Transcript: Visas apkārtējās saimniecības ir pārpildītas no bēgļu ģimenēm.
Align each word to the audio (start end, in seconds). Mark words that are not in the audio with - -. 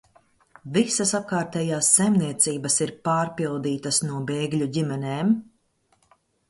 Visas 0.77 1.11
apkārtējās 1.19 1.91
saimniecības 1.97 2.79
ir 2.87 2.95
pārpildītas 3.09 4.03
no 4.09 4.27
bēgļu 4.33 4.71
ģimenēm. 4.79 5.35